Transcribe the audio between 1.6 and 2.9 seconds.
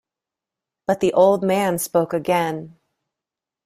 spoke again.